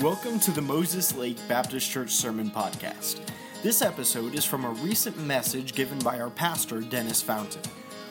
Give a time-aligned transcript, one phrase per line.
[0.00, 3.20] Welcome to the Moses Lake Baptist Church Sermon Podcast.
[3.62, 7.60] This episode is from a recent message given by our pastor, Dennis Fountain.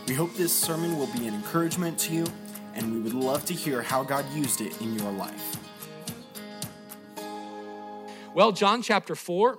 [0.07, 2.27] We hope this sermon will be an encouragement to you,
[2.75, 5.57] and we would love to hear how God used it in your life.
[8.35, 9.57] Well, John chapter 4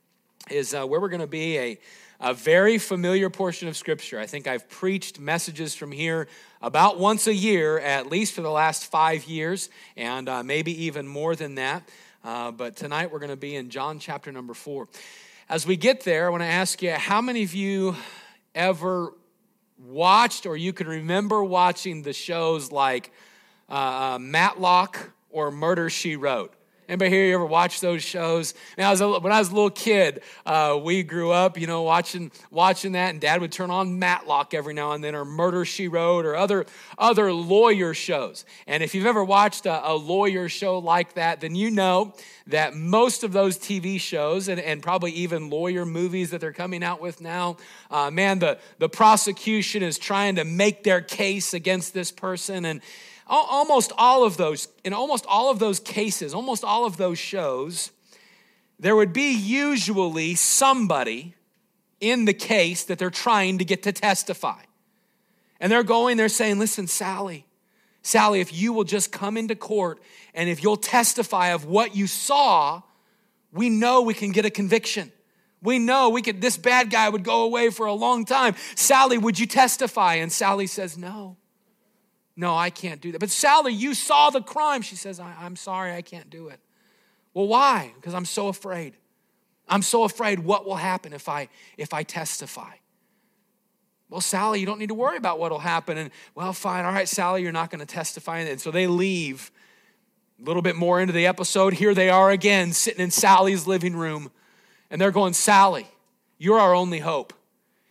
[0.50, 1.78] is uh, where we're going to be a,
[2.20, 4.20] a very familiar portion of Scripture.
[4.20, 6.28] I think I've preached messages from here
[6.60, 11.08] about once a year, at least for the last five years, and uh, maybe even
[11.08, 11.88] more than that.
[12.22, 14.88] Uh, but tonight we're going to be in John chapter number four.
[15.48, 17.96] As we get there, I want to ask you how many of you
[18.54, 19.14] ever
[19.78, 23.10] watched or you can remember watching the shows like
[23.70, 23.72] uh,
[24.16, 26.52] uh Matlock or Murder She Wrote?
[26.90, 28.52] Anybody here you ever watch those shows?
[28.74, 31.68] When I was a, when I was a little kid, uh, we grew up, you
[31.68, 35.24] know, watching watching that, and Dad would turn on Matlock every now and then, or
[35.24, 36.66] Murder She Wrote, or other
[36.98, 38.44] other lawyer shows.
[38.66, 42.12] And if you've ever watched a, a lawyer show like that, then you know
[42.48, 46.82] that most of those TV shows, and, and probably even lawyer movies that they're coming
[46.82, 47.56] out with now,
[47.92, 52.80] uh, man, the the prosecution is trying to make their case against this person, and
[53.30, 57.92] almost all of those, in almost all of those cases, almost all of those shows,
[58.78, 61.34] there would be usually somebody
[62.00, 64.60] in the case that they're trying to get to testify.
[65.60, 67.46] And they're going, they're saying, listen, Sally,
[68.02, 70.00] Sally, if you will just come into court
[70.34, 72.82] and if you'll testify of what you saw,
[73.52, 75.12] we know we can get a conviction.
[75.62, 78.54] We know we could, this bad guy would go away for a long time.
[78.74, 80.14] Sally, would you testify?
[80.14, 81.36] And Sally says, no.
[82.40, 83.18] No, I can't do that.
[83.18, 84.80] But Sally, you saw the crime.
[84.80, 86.58] She says, I, am sorry, I can't do it.
[87.34, 87.92] Well, why?
[87.96, 88.94] Because I'm so afraid.
[89.68, 92.72] I'm so afraid what will happen if I if I testify.
[94.08, 95.98] Well, Sally, you don't need to worry about what will happen.
[95.98, 98.38] And well, fine, all right, Sally, you're not going to testify.
[98.38, 99.52] And so they leave.
[100.40, 103.94] A little bit more into the episode, here they are again, sitting in Sally's living
[103.94, 104.30] room.
[104.90, 105.86] And they're going, Sally,
[106.38, 107.34] you're our only hope.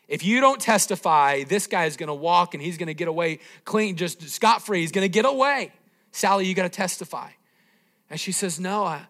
[0.10, 3.08] If you don't testify, this guy is going to walk and he's going to get
[3.08, 4.82] away clean, just scot free.
[4.82, 5.72] He's going to get away.
[6.12, 7.30] Sally, you got to testify.
[8.10, 9.06] And she says, No, I,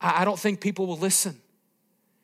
[0.00, 1.40] I don't think people will listen.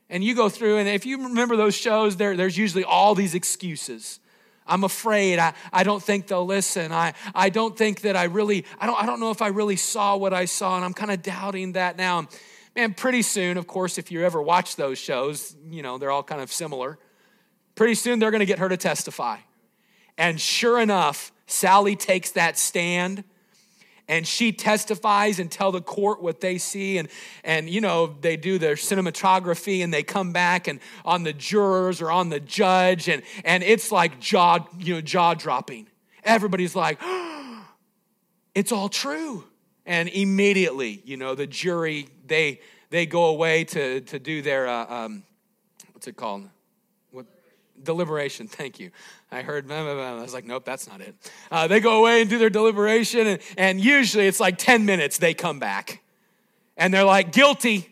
[0.09, 3.35] And you go through, and if you remember those shows, there, there's usually all these
[3.35, 4.21] excuses.
[4.67, 5.39] I'm afraid.
[5.39, 6.93] I, I don't think they'll listen.
[6.93, 9.77] I, I don't think that I really, I don't, I don't know if I really
[9.77, 12.29] saw what I saw, and I'm kind of doubting that now.
[12.77, 16.23] Man, pretty soon, of course, if you ever watch those shows, you know, they're all
[16.23, 16.99] kind of similar.
[17.75, 19.39] Pretty soon they're going to get her to testify.
[20.19, 23.25] And sure enough, Sally takes that stand
[24.09, 27.09] and she testifies and tell the court what they see and
[27.45, 32.03] and you know they do their cinematography and they come back and on the jurors
[32.03, 35.87] or on the judge and and it's like jaw you know jaw dropping.
[36.25, 37.65] Everybody's like oh,
[38.55, 39.45] it's all true.
[39.87, 44.87] And immediately you know the jury they they go away to to do their uh,
[44.95, 45.23] um,
[45.93, 46.49] what's it called
[47.85, 48.47] deliberation.
[48.49, 48.91] Thank you.
[49.31, 50.19] I heard, blah, blah, blah.
[50.19, 51.15] I was like, nope, that's not it.
[51.51, 55.19] Uh, they go away and do their deliberation, and, and usually it's like 10 minutes
[55.19, 56.03] they come back.
[56.77, 57.91] And they're like, guilty.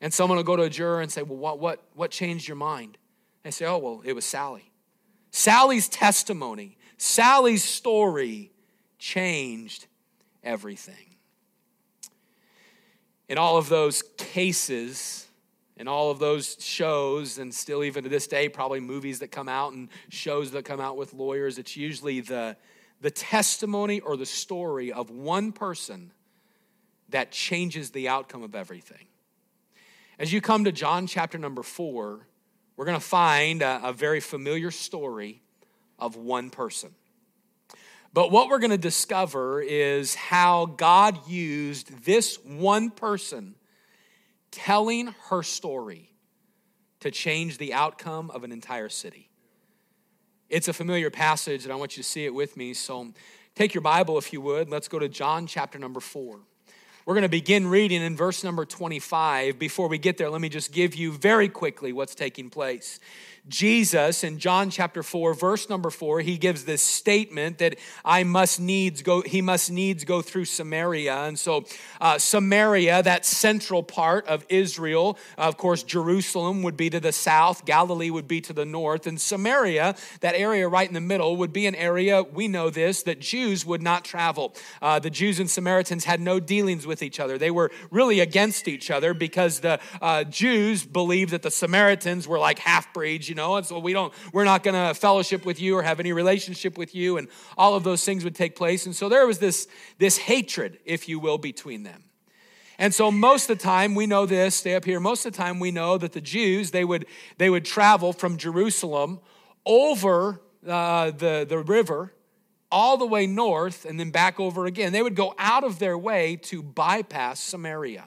[0.00, 2.56] And someone will go to a juror and say, well, what, what, what changed your
[2.56, 2.98] mind?
[3.42, 4.70] They say, oh, well, it was Sally.
[5.30, 8.52] Sally's testimony, Sally's story
[8.98, 9.86] changed
[10.44, 11.16] everything.
[13.28, 15.23] In all of those cases,
[15.76, 19.48] and all of those shows, and still even to this day, probably movies that come
[19.48, 22.56] out and shows that come out with lawyers, it's usually the,
[23.00, 26.12] the testimony or the story of one person
[27.08, 29.06] that changes the outcome of everything.
[30.18, 32.26] As you come to John chapter number four,
[32.76, 35.42] we're going to find a, a very familiar story
[35.98, 36.94] of one person.
[38.12, 43.56] But what we're going to discover is how God used this one person
[44.54, 46.10] telling her story
[47.00, 49.28] to change the outcome of an entire city.
[50.48, 52.74] It's a familiar passage, and I want you to see it with me.
[52.74, 53.12] So
[53.54, 54.70] take your Bible, if you would.
[54.70, 56.40] Let's go to John chapter number four.
[57.06, 59.58] We're going to begin reading in verse number 25.
[59.58, 62.98] Before we get there, let me just give you very quickly what's taking place.
[63.46, 68.58] Jesus in John chapter 4 verse number 4 he gives this statement that I must
[68.58, 71.66] needs go he must needs go through Samaria and so
[72.00, 77.66] uh, Samaria that central part of Israel of course Jerusalem would be to the south
[77.66, 81.52] Galilee would be to the north and Samaria that area right in the middle would
[81.52, 85.50] be an area we know this that Jews would not travel uh, the Jews and
[85.50, 89.80] Samaritans had no dealings with each other they were really against each other because the
[90.00, 93.92] uh, Jews believed that the Samaritans were like half breeds you know, and so we
[93.92, 97.28] don't, we're not going to fellowship with you or have any relationship with you, and
[97.56, 98.86] all of those things would take place.
[98.86, 99.66] And so there was this,
[99.98, 102.04] this hatred, if you will, between them.
[102.78, 105.38] And so most of the time we know this, stay up here, most of the
[105.38, 107.06] time we know that the Jews, they would,
[107.38, 109.20] they would travel from Jerusalem
[109.64, 112.12] over uh, the, the river
[112.74, 114.92] all the way north and then back over again.
[114.92, 118.06] They would go out of their way to bypass Samaria.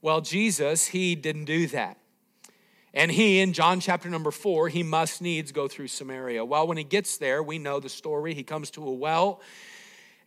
[0.00, 1.98] Well, Jesus, he didn't do that.
[2.94, 6.44] And he, in John chapter number four, he must needs go through Samaria.
[6.44, 8.34] Well, when he gets there, we know the story.
[8.34, 9.40] He comes to a well.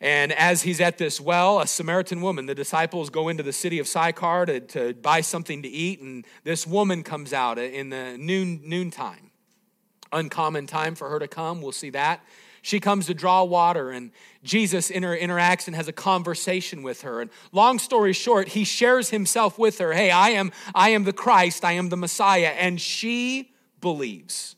[0.02, 3.80] And as he's at this well, a Samaritan woman, the disciples go into the city
[3.80, 8.18] of Sychar to, to buy something to eat, and this woman comes out in the
[8.18, 9.32] noon noontime.
[10.12, 11.62] Uncommon time for her to come.
[11.62, 12.22] We'll see that.
[12.68, 14.12] She comes to draw water, and
[14.44, 17.22] Jesus inter- interacts and has a conversation with her.
[17.22, 19.94] And long story short, he shares himself with her.
[19.94, 22.54] Hey, I am, I am the Christ, I am the Messiah.
[22.60, 24.58] And she believes.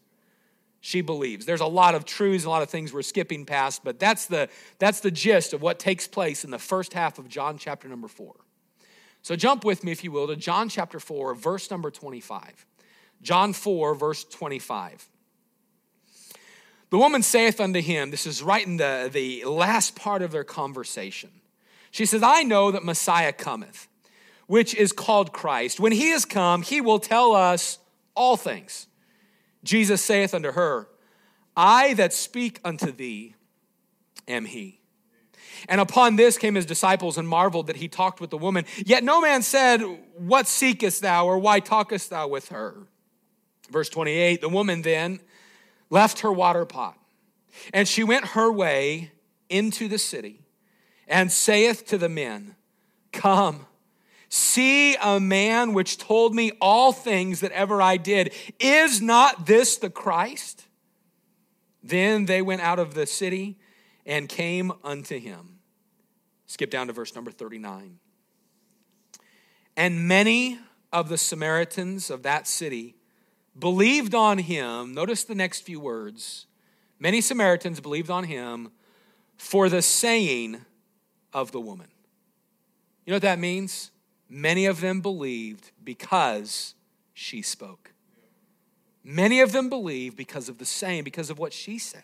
[0.81, 1.45] She believes.
[1.45, 4.49] There's a lot of truths, a lot of things we're skipping past, but that's the,
[4.79, 8.07] that's the gist of what takes place in the first half of John chapter number
[8.07, 8.33] four.
[9.21, 12.65] So jump with me, if you will, to John chapter 4, verse number 25.
[13.21, 15.07] John 4, verse 25.
[16.89, 20.43] The woman saith unto him, this is right in the, the last part of their
[20.43, 21.29] conversation.
[21.91, 23.87] She says, I know that Messiah cometh,
[24.47, 25.79] which is called Christ.
[25.79, 27.79] When he is come, he will tell us
[28.15, 28.87] all things.
[29.63, 30.87] Jesus saith unto her,
[31.55, 33.35] I that speak unto thee
[34.27, 34.79] am he.
[35.67, 38.65] And upon this came his disciples and marveled that he talked with the woman.
[38.77, 39.81] Yet no man said,
[40.15, 42.87] What seekest thou, or why talkest thou with her?
[43.69, 45.19] Verse 28 The woman then
[45.89, 46.97] left her water pot,
[47.73, 49.11] and she went her way
[49.49, 50.41] into the city,
[51.07, 52.55] and saith to the men,
[53.11, 53.65] Come,
[54.29, 58.33] see a man which told me all things that ever I did.
[58.59, 60.65] Is not this the Christ?
[61.81, 63.57] Then they went out of the city
[64.05, 65.59] and came unto him.
[66.45, 67.99] Skip down to verse number 39.
[69.77, 70.59] And many
[70.91, 72.95] of the Samaritans of that city
[73.57, 74.93] believed on him.
[74.93, 76.45] Notice the next few words.
[76.99, 78.71] Many Samaritans believed on him
[79.37, 80.61] for the saying
[81.33, 81.87] of the woman.
[83.05, 83.91] You know what that means?
[84.29, 86.75] Many of them believed because
[87.13, 87.93] she spoke.
[89.03, 92.03] Many of them believed because of the saying, because of what she said,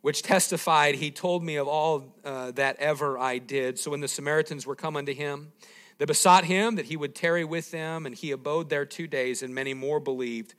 [0.00, 3.78] which testified, He told me of all uh, that ever I did.
[3.78, 5.52] So when the Samaritans were come unto him,
[5.98, 9.42] they besought him that he would tarry with them, and he abode there two days,
[9.42, 10.54] and many more believed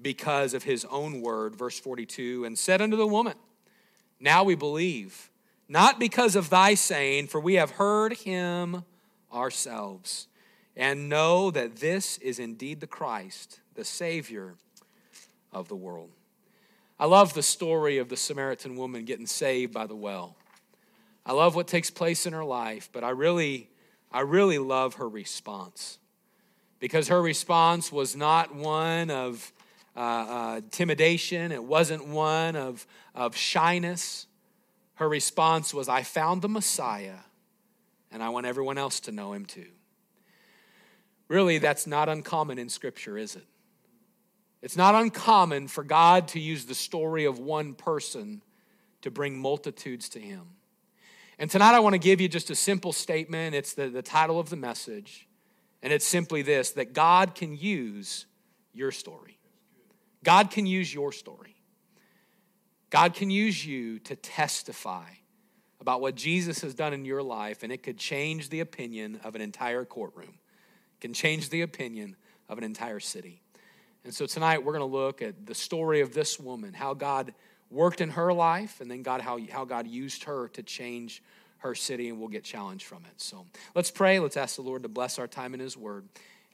[0.00, 1.56] because of his own word.
[1.56, 3.34] Verse 42 And said unto the woman,
[4.20, 5.30] Now we believe,
[5.68, 8.84] not because of thy saying, for we have heard him
[9.32, 10.28] ourselves,
[10.76, 14.54] and know that this is indeed the Christ, the Savior
[15.52, 16.10] of the world.
[16.98, 20.36] I love the story of the Samaritan woman getting saved by the well.
[21.26, 23.68] I love what takes place in her life, but I really
[24.10, 25.98] I really love her response
[26.78, 29.52] because her response was not one of
[29.96, 34.26] uh, uh, intimidation, it wasn't one of, of shyness.
[34.96, 37.16] Her response was, I found the Messiah
[38.12, 39.68] and I want everyone else to know him too.
[41.28, 43.46] Really, that's not uncommon in Scripture, is it?
[44.62, 48.42] It's not uncommon for God to use the story of one person
[49.02, 50.55] to bring multitudes to him.
[51.38, 53.54] And tonight I want to give you just a simple statement.
[53.54, 55.28] It's the, the title of the message.
[55.82, 58.26] And it's simply this that God can use
[58.72, 59.38] your story.
[60.24, 61.56] God can use your story.
[62.90, 65.08] God can use you to testify
[65.80, 69.34] about what Jesus has done in your life, and it could change the opinion of
[69.34, 70.38] an entire courtroom,
[70.94, 72.16] it can change the opinion
[72.48, 73.42] of an entire city.
[74.04, 77.34] And so tonight we're going to look at the story of this woman, how God
[77.70, 81.22] worked in her life, and then God how, how God used her to change
[81.58, 83.20] her city, and we'll get challenged from it.
[83.20, 84.18] So let's pray.
[84.18, 86.04] Let's ask the Lord to bless our time in His Word,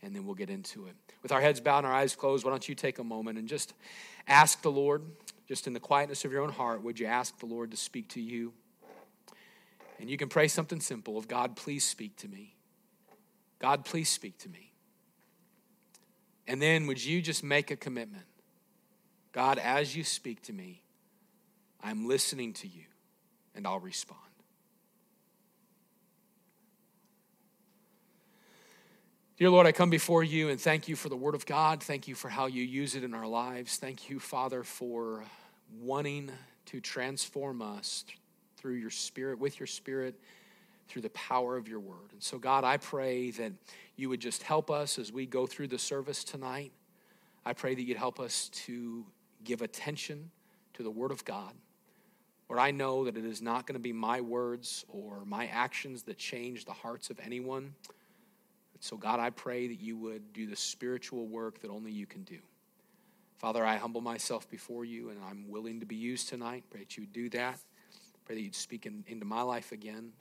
[0.02, 0.94] and then we'll get into it.
[1.22, 3.48] With our heads bowed and our eyes closed, why don't you take a moment and
[3.48, 3.74] just
[4.26, 5.02] ask the Lord,
[5.48, 8.08] just in the quietness of your own heart, would you ask the Lord to speak
[8.10, 8.52] to you?
[10.00, 12.54] And you can pray something simple of God, please speak to me.
[13.58, 14.72] God, please speak to me.
[16.48, 18.24] And then would you just make a commitment?
[19.30, 20.81] God, as you speak to me,
[21.82, 22.84] I'm listening to you
[23.54, 24.20] and I'll respond.
[29.38, 31.82] Dear Lord, I come before you and thank you for the Word of God.
[31.82, 33.76] Thank you for how you use it in our lives.
[33.76, 35.24] Thank you, Father, for
[35.80, 36.30] wanting
[36.66, 38.04] to transform us
[38.56, 40.14] through your Spirit, with your Spirit,
[40.86, 42.12] through the power of your Word.
[42.12, 43.52] And so, God, I pray that
[43.96, 46.70] you would just help us as we go through the service tonight.
[47.44, 49.04] I pray that you'd help us to
[49.42, 50.30] give attention
[50.74, 51.54] to the Word of God.
[52.52, 56.02] Lord, I know that it is not going to be my words or my actions
[56.02, 57.72] that change the hearts of anyone.
[58.78, 62.24] So, God, I pray that you would do the spiritual work that only you can
[62.24, 62.40] do.
[63.38, 66.64] Father, I humble myself before you and I'm willing to be used tonight.
[66.68, 67.58] Pray that you would do that.
[68.26, 70.12] Pray that you'd speak in, into my life again.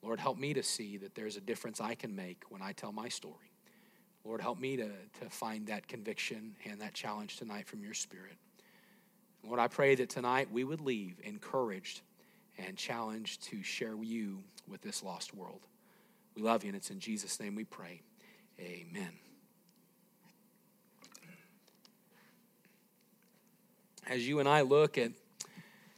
[0.00, 2.92] Lord, help me to see that there's a difference I can make when I tell
[2.92, 3.50] my story.
[4.22, 4.90] Lord, help me to,
[5.22, 8.36] to find that conviction and that challenge tonight from your spirit.
[9.46, 12.00] Lord, I pray that tonight we would leave encouraged
[12.58, 15.66] and challenged to share you with this lost world.
[16.34, 18.02] We love you, and it's in Jesus' name we pray.
[18.58, 19.12] Amen.
[24.06, 25.12] as you and I look at,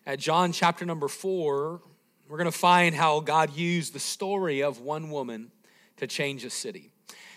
[0.05, 1.81] at John chapter number four,
[2.29, 5.51] we're going to find how God used the story of one woman
[5.97, 6.93] to change a city.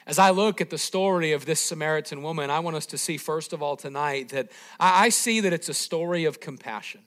[0.10, 3.18] As I look at the story of this Samaritan woman, I want us to see,
[3.18, 7.01] first of all, tonight, that I see that it's a story of compassion.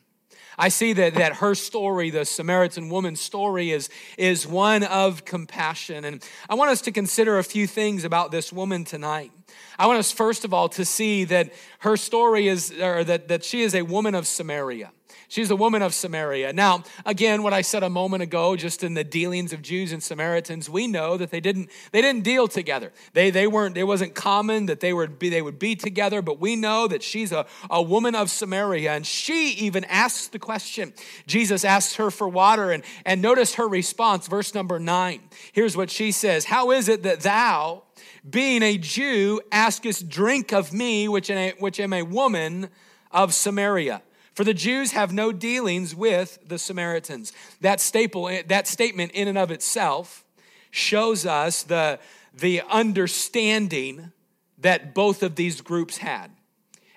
[0.56, 6.04] I see that, that her story, the Samaritan woman's story, is, is one of compassion.
[6.04, 9.32] And I want us to consider a few things about this woman tonight.
[9.80, 13.42] I want us, first of all, to see that her story is, or that, that
[13.42, 14.92] she is a woman of Samaria.
[15.32, 16.52] She's a woman of Samaria.
[16.52, 20.02] Now, again, what I said a moment ago, just in the dealings of Jews and
[20.02, 22.92] Samaritans, we know that they didn't they didn't deal together.
[23.14, 26.38] They they weren't it wasn't common that they would be they would be together, but
[26.38, 30.92] we know that she's a, a woman of Samaria, and she even asks the question.
[31.26, 35.22] Jesus asks her for water, and, and notice her response, verse number nine.
[35.52, 37.84] Here's what she says: How is it that thou,
[38.28, 42.68] being a Jew, askest drink of me, which a, which am a woman
[43.10, 44.02] of Samaria?
[44.34, 47.32] For the Jews have no dealings with the Samaritans.
[47.60, 50.24] That, staple, eh, that statement, in and of itself,
[50.70, 51.98] shows us the,
[52.32, 54.12] the understanding
[54.58, 56.30] that both of these groups had.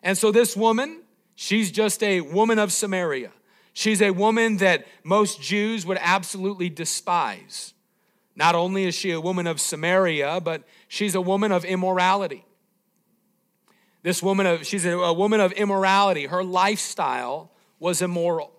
[0.02, 1.02] And so, this woman,
[1.36, 3.32] she's just a woman of Samaria.
[3.74, 7.74] She's a woman that most Jews would absolutely despise.
[8.36, 12.46] Not only is she a woman of Samaria, but she's a woman of immorality.
[14.06, 16.28] This woman of she's a, woman of immorality.
[16.28, 18.54] Her lifestyle was immoral.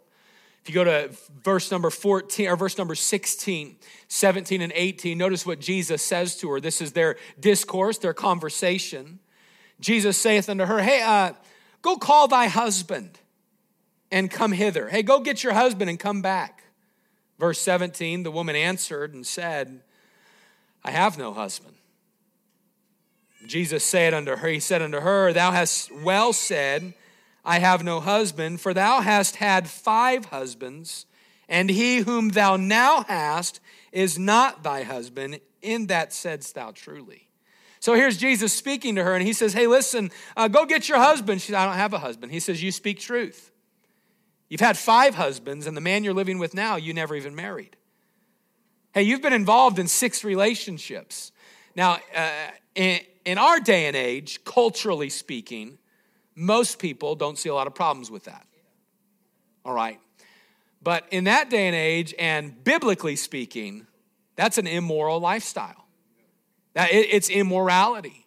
[0.60, 3.76] If you go to verse number 14 or verse number 16,
[4.08, 6.60] 17 and 18, notice what Jesus says to her.
[6.60, 9.20] This is their discourse, their conversation.
[9.78, 11.34] Jesus saith unto her, Hey, uh,
[11.80, 13.20] go call thy husband
[14.10, 14.88] and come hither.
[14.88, 16.64] Hey, go get your husband and come back.
[17.38, 19.80] Verse 17, the woman answered and said,
[20.82, 21.75] I have no husband.
[23.46, 26.94] Jesus said unto her, He said unto her, Thou hast well said,
[27.44, 31.06] I have no husband, for thou hast had five husbands,
[31.48, 33.60] and he whom thou now hast
[33.92, 35.40] is not thy husband.
[35.62, 37.28] In that saidst thou truly.
[37.80, 40.98] So here's Jesus speaking to her, and he says, Hey, listen, uh, go get your
[40.98, 41.40] husband.
[41.40, 42.32] She says, I don't have a husband.
[42.32, 43.52] He says, You speak truth.
[44.48, 47.76] You've had five husbands, and the man you're living with now, you never even married.
[48.92, 51.32] Hey, you've been involved in six relationships.
[51.74, 52.30] Now, uh,
[52.74, 55.78] in, in our day and age, culturally speaking,
[56.34, 58.46] most people don't see a lot of problems with that.
[59.64, 59.98] All right.
[60.80, 63.86] But in that day and age, and biblically speaking,
[64.36, 65.86] that's an immoral lifestyle.
[66.74, 68.26] That it's immorality.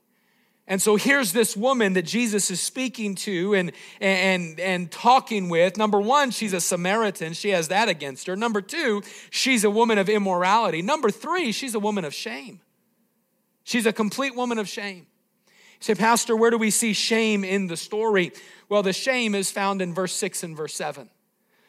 [0.67, 5.77] And so here's this woman that Jesus is speaking to and, and, and talking with.
[5.77, 7.33] Number one, she's a Samaritan.
[7.33, 8.35] She has that against her.
[8.35, 10.81] Number two, she's a woman of immorality.
[10.81, 12.59] Number three, she's a woman of shame.
[13.69, 15.05] She's a complete woman of shame.
[15.45, 18.31] You say, Pastor, where do we see shame in the story?
[18.67, 21.07] Well, the shame is found in verse 6 and verse 7.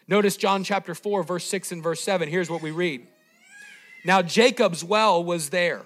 [0.09, 2.30] Notice John chapter 4, verse 6 and verse 7.
[2.30, 3.07] Here's what we read.
[4.02, 5.83] Now, Jacob's well was there.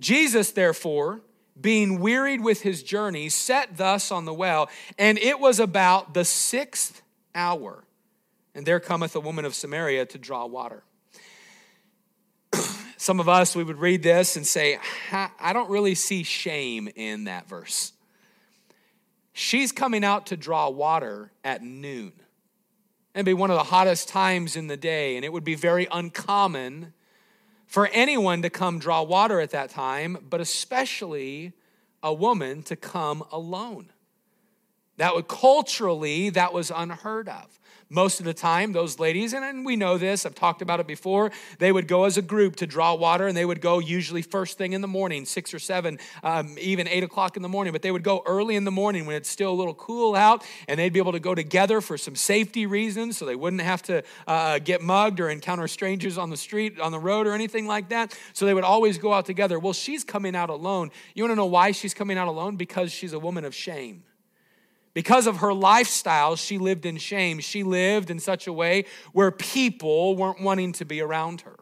[0.00, 1.20] Jesus, therefore,
[1.60, 4.68] being wearied with his journey, sat thus on the well,
[4.98, 7.02] and it was about the sixth
[7.36, 7.84] hour.
[8.52, 10.82] And there cometh a woman of Samaria to draw water.
[12.96, 14.78] Some of us, we would read this and say,
[15.12, 17.92] I don't really see shame in that verse.
[19.32, 22.12] She's coming out to draw water at noon.
[23.14, 25.88] It'd be one of the hottest times in the day, and it would be very
[25.90, 26.92] uncommon
[27.66, 31.52] for anyone to come draw water at that time, but especially
[32.02, 33.90] a woman to come alone.
[34.96, 37.58] That would culturally, that was unheard of.
[37.90, 41.30] Most of the time, those ladies, and we know this, I've talked about it before,
[41.58, 44.56] they would go as a group to draw water, and they would go usually first
[44.56, 47.72] thing in the morning, six or seven, um, even eight o'clock in the morning.
[47.72, 50.44] But they would go early in the morning when it's still a little cool out,
[50.66, 53.82] and they'd be able to go together for some safety reasons, so they wouldn't have
[53.82, 57.66] to uh, get mugged or encounter strangers on the street, on the road, or anything
[57.66, 58.18] like that.
[58.32, 59.58] So they would always go out together.
[59.58, 60.90] Well, she's coming out alone.
[61.14, 62.56] You want to know why she's coming out alone?
[62.56, 64.04] Because she's a woman of shame
[64.94, 67.40] Because of her lifestyle, she lived in shame.
[67.40, 71.58] She lived in such a way where people weren't wanting to be around her.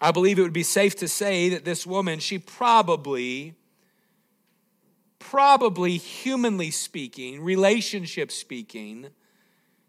[0.00, 3.54] I believe it would be safe to say that this woman, she probably,
[5.18, 9.08] probably humanly speaking, relationship speaking,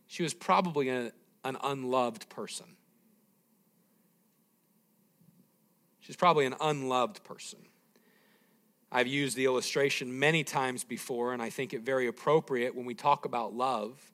[0.07, 1.11] she was probably a,
[1.45, 2.65] an unloved person.
[5.99, 7.59] She's probably an unloved person.
[8.91, 12.95] I've used the illustration many times before, and I think it very appropriate when we
[12.95, 14.11] talk about love.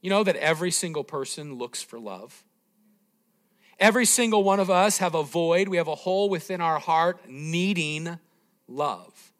[0.00, 2.44] You know that every single person looks for love.
[3.78, 7.28] Every single one of us have a void, we have a hole within our heart
[7.28, 8.18] needing
[8.66, 9.32] love.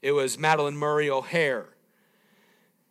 [0.00, 1.66] It was Madalyn Murray O'Hair.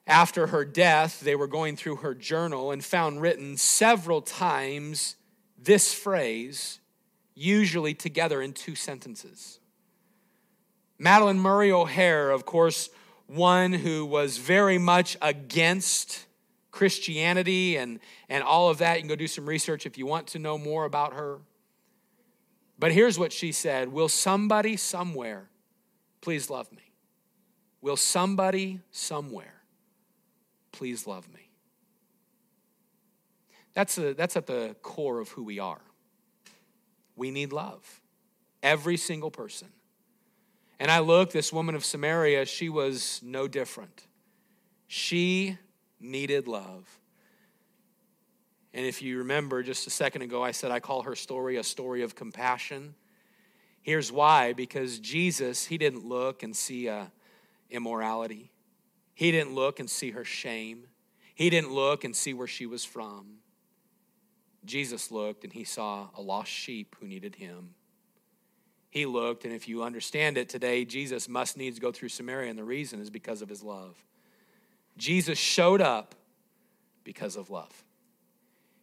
[0.05, 5.15] After her death, they were going through her journal and found written several times
[5.57, 6.79] this phrase,
[7.33, 9.59] usually together in two sentences.
[10.99, 12.89] Madalyn Murray O'Hair, of course,
[13.27, 16.25] one who was very much against
[16.71, 17.99] Christianity and,
[18.29, 18.95] and all of that.
[18.95, 21.39] You can go do some research if you want to know more about her.
[22.77, 25.49] But here's what she said Will somebody somewhere
[26.21, 26.91] please love me?
[27.81, 29.61] Will somebody somewhere
[30.71, 31.49] please love me?
[33.73, 35.81] That's, a, that's at the core of who we are.
[37.15, 38.01] We need love.
[38.63, 39.67] Every single person.
[40.79, 44.07] And I look, this woman of Samaria, she was no different.
[44.87, 45.57] She
[45.99, 46.99] needed love.
[48.73, 51.63] And if you remember just a second ago, I said I call her story a
[51.63, 52.93] story of compassion.
[53.81, 57.11] Here's why because Jesus, he didn't look and see a
[57.69, 58.51] immorality,
[59.13, 60.87] he didn't look and see her shame,
[61.33, 63.37] he didn't look and see where she was from.
[64.65, 67.75] Jesus looked and he saw a lost sheep who needed him
[68.95, 72.57] he looked, and if you understand it today, Jesus must needs go through Samaria, and
[72.57, 73.93] the reason is because of his love.
[74.97, 76.15] Jesus showed up
[77.03, 77.83] because of love.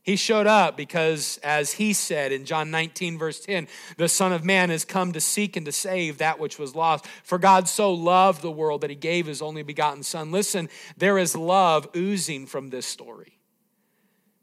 [0.02, 4.44] He showed up because, as he said in John 19, verse 10, the Son of
[4.44, 7.06] Man has come to seek and to save that which was lost.
[7.24, 10.30] For God so loved the world that he gave his only begotten Son.
[10.30, 13.38] Listen, there is love oozing from this story.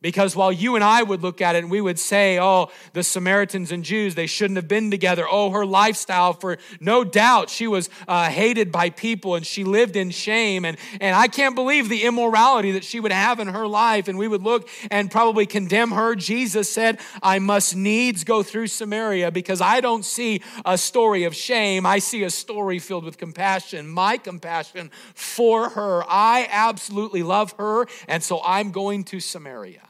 [0.02, 3.04] Because while you and I would look at it and we would say, oh, the
[3.04, 5.26] Samaritans and Jews, they shouldn't have been together.
[5.30, 9.98] Oh, her lifestyle, for no doubt she was uh, hated by people and she lived
[9.98, 10.64] in shame.
[10.64, 14.08] And, and I can't believe the immorality that she would have in her life.
[14.08, 16.16] And we would look and probably condemn her.
[16.16, 21.36] Jesus said, I must needs go through Samaria because I don't see a story of
[21.36, 21.86] shame.
[21.86, 26.04] I see a story filled with compassion, my compassion for her.
[26.08, 27.86] I absolutely love her.
[28.08, 29.89] And so I'm going to Samaria.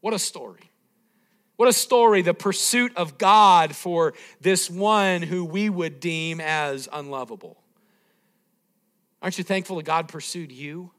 [0.00, 0.70] What a story.
[1.56, 6.88] What a story, the pursuit of God for this one who we would deem as
[6.90, 7.62] unlovable.
[9.20, 10.90] Aren't you thankful that God pursued you?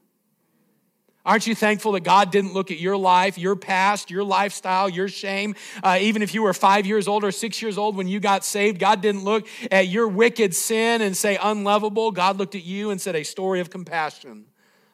[1.26, 5.08] Aren't you thankful that God didn't look at your life, your past, your lifestyle, your
[5.08, 5.56] shame?
[5.82, 8.44] Uh, even if you were five years old or six years old when you got
[8.44, 12.12] saved, God didn't look at your wicked sin and say unlovable.
[12.12, 14.46] God looked at you and said a story of compassion.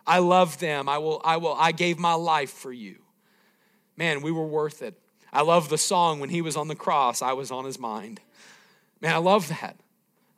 [0.07, 0.89] I love them.
[0.89, 3.03] I will, I will, I gave my life for you
[3.99, 4.95] man, we were worth it.
[5.33, 8.21] I love the song when he was on the cross, I was on his mind.
[9.01, 9.77] Man, I love that.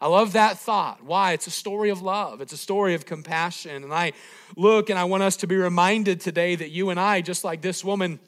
[0.01, 1.05] I love that thought.
[1.05, 1.33] Why?
[1.33, 3.85] It's a story of love, it's a story of compassion.
[3.85, 4.13] And I
[4.57, 7.61] look and I want us to be reminded today that you and I, just like
[7.61, 8.19] this woman,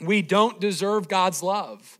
[0.00, 1.98] we don't deserve God's love.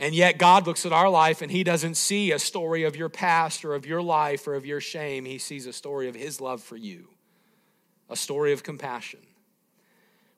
[0.00, 3.08] And yet, God looks at our life and He doesn't see a story of your
[3.08, 5.24] past or of your life or of your shame.
[5.24, 7.08] He sees a story of His love for you,
[8.08, 9.20] a story of compassion.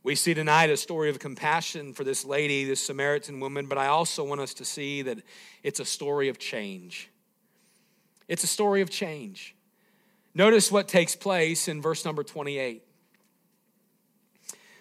[0.03, 3.89] We see tonight a story of compassion for this lady, this Samaritan woman, but I
[3.89, 5.19] also want us to see that
[5.63, 7.11] it's a story of change.
[8.27, 9.55] It's a story of change.
[10.35, 12.83] Notice what takes place in verse number 28.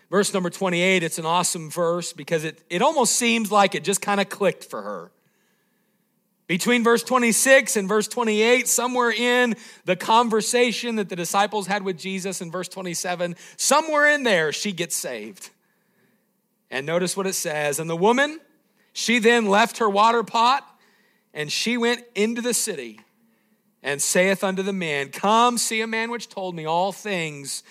[0.10, 4.02] Verse number 28, it's an awesome verse because it, it almost seems like it just
[4.02, 5.12] kind of clicked for her.
[6.50, 11.96] Between verse 26 and verse 28, somewhere in the conversation that the disciples had with
[11.96, 15.52] Jesus in verse 27, somewhere in there, she gets saved.
[16.72, 17.78] And notice what it says.
[17.78, 18.40] And the woman,
[18.94, 20.68] she then left her water pot
[21.36, 23.00] and she went into the city
[23.84, 27.62] and saith unto the man, Come, see a man which told me all things,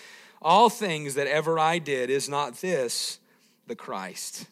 [0.41, 2.09] all things that ever I did.
[2.09, 3.19] Is not this
[3.67, 4.47] the Christ?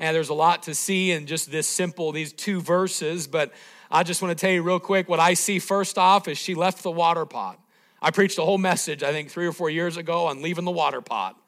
[0.00, 3.52] And there's a lot to see in just this simple, these two verses, but
[3.90, 6.54] I just want to tell you real quick what I see first off is she
[6.54, 7.60] left the water pot.
[8.02, 10.70] I preached a whole message, I think three or four years ago, on leaving the
[10.70, 11.40] water pot.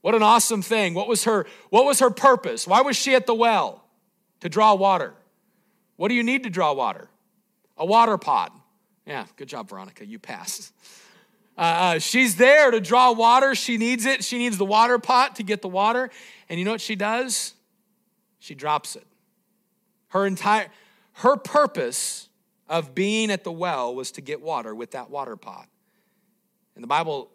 [0.00, 0.94] What an awesome thing.
[0.94, 2.66] What was her, what was her purpose?
[2.66, 3.84] Why was she at the well?
[4.40, 5.14] To draw water.
[5.96, 7.08] What do you need to draw water?
[7.76, 8.52] A water pot.
[9.06, 10.04] Yeah, good job, Veronica.
[10.04, 10.72] You passed.
[11.58, 13.54] Uh, uh, she's there to draw water.
[13.54, 14.24] She needs it.
[14.24, 16.10] She needs the water pot to get the water.
[16.48, 17.54] And you know what she does?
[18.46, 19.04] She drops it.
[20.10, 20.68] Her entire
[21.14, 22.28] her purpose
[22.68, 25.66] of being at the well was to get water with that water pot.
[26.76, 27.30] And the Bible,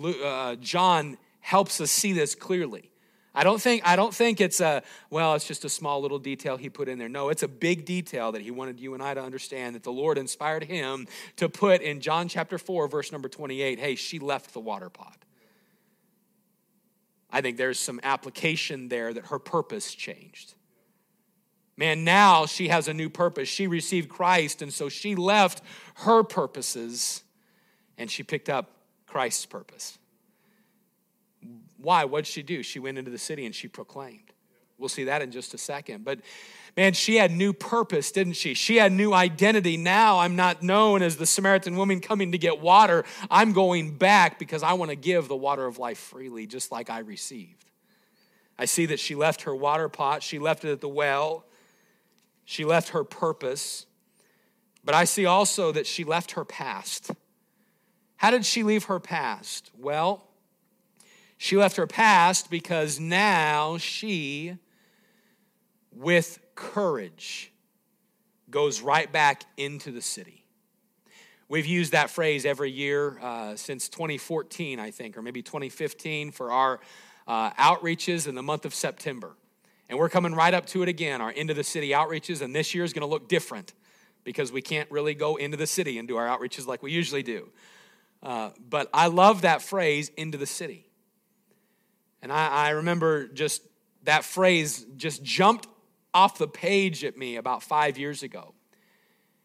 [0.00, 2.92] uh, John helps us see this clearly.
[3.34, 6.56] I don't think I don't think it's a well, it's just a small little detail
[6.56, 7.08] he put in there.
[7.08, 9.90] No, it's a big detail that he wanted you and I to understand that the
[9.90, 14.52] Lord inspired him to put in John chapter 4 verse number 28, hey, she left
[14.52, 15.16] the water pot.
[17.32, 20.54] I think there's some application there that her purpose changed.
[21.76, 23.48] Man, now she has a new purpose.
[23.48, 25.62] She received Christ, and so she left
[25.94, 27.22] her purposes
[27.96, 28.70] and she picked up
[29.06, 29.98] Christ's purpose.
[31.78, 32.04] Why?
[32.04, 32.62] What did she do?
[32.62, 34.31] She went into the city and she proclaimed.
[34.82, 36.04] We'll see that in just a second.
[36.04, 36.18] But
[36.76, 38.52] man, she had new purpose, didn't she?
[38.54, 39.76] She had new identity.
[39.76, 43.04] Now I'm not known as the Samaritan woman coming to get water.
[43.30, 46.90] I'm going back because I want to give the water of life freely, just like
[46.90, 47.64] I received.
[48.58, 51.46] I see that she left her water pot, she left it at the well,
[52.44, 53.86] she left her purpose.
[54.84, 57.12] But I see also that she left her past.
[58.16, 59.70] How did she leave her past?
[59.78, 60.26] Well,
[61.42, 64.58] she left her past because now she,
[65.94, 67.52] with courage,
[68.50, 70.44] goes right back into the city.
[71.48, 76.50] We've used that phrase every year uh, since 2014, I think, or maybe 2015 for
[76.50, 76.80] our
[77.26, 79.36] uh, outreaches in the month of September.
[79.88, 82.74] And we're coming right up to it again, our into the city outreaches, and this
[82.74, 83.74] year is going to look different
[84.24, 87.22] because we can't really go into the city and do our outreaches like we usually
[87.22, 87.50] do.
[88.22, 90.86] Uh, but I love that phrase, into the city.
[92.22, 93.62] And I, I remember just
[94.04, 95.66] that phrase just jumped
[96.14, 98.54] off the page at me about five years ago.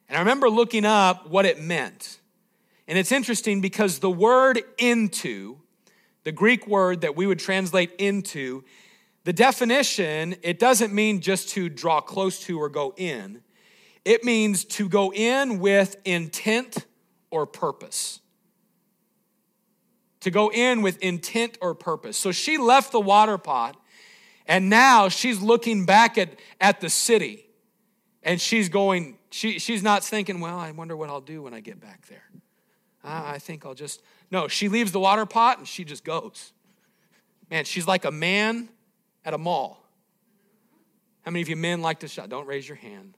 [0.08, 2.20] And I remember looking up what it meant.
[2.88, 5.58] And it's interesting because the word into,
[6.24, 8.64] the Greek word that we would translate into,
[9.24, 13.42] the definition, it doesn't mean just to draw close to or go in.
[14.06, 16.86] It means to go in with intent
[17.30, 18.22] or purpose
[20.28, 22.18] to go in with intent or purpose.
[22.18, 23.78] So she left the water pot
[24.48, 27.46] and now she's looking back at, at the city
[28.24, 31.60] and she's going, she, she's not thinking, well, I wonder what I'll do when I
[31.60, 32.24] get back there.
[33.04, 36.54] I, I think I'll just, no, she leaves the water pot and she just goes.
[37.50, 38.70] Man, she's like a man
[39.24, 39.84] at a mall.
[41.24, 42.30] How many of you men like to shop?
[42.30, 43.18] Don't raise your hand.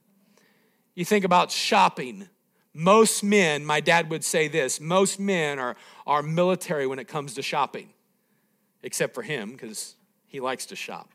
[0.95, 2.27] You think about shopping
[2.73, 7.33] most men, my dad would say this, most men are, are military when it comes
[7.35, 7.89] to shopping,
[8.83, 9.95] except for him, because
[10.27, 11.11] he likes to shop.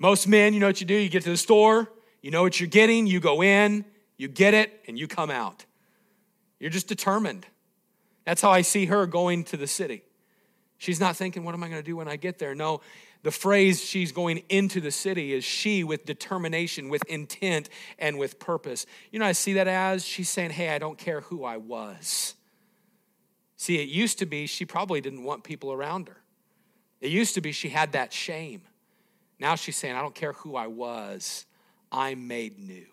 [0.00, 0.94] Most men, you know what you do?
[0.94, 3.84] You get to the store, you know what you're getting, you go in,
[4.16, 5.66] you get it, and you come out.
[6.58, 7.46] You're just determined.
[8.24, 10.02] That's how I see her going to the city.
[10.78, 12.54] She's not thinking, what am I going to do when I get there?
[12.54, 12.80] No,
[13.22, 18.38] the phrase she's going into the city is she with determination, with intent, and with
[18.38, 18.86] purpose.
[19.12, 22.34] You know, I see that as she's saying, Hey, I don't care who I was.
[23.56, 26.16] See, it used to be she probably didn't want people around her.
[27.02, 28.62] It used to be she had that shame.
[29.40, 31.46] Now she's saying, I don't care who I was,
[31.90, 32.86] I'm made new.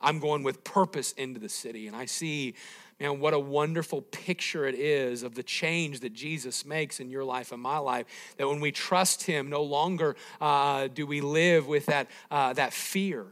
[0.00, 1.88] I'm going with purpose into the city.
[1.88, 2.54] And I see
[3.00, 7.24] Man, what a wonderful picture it is of the change that Jesus makes in your
[7.24, 8.06] life and my life.
[8.38, 12.72] That when we trust Him, no longer uh, do we live with that, uh, that
[12.72, 13.26] fear.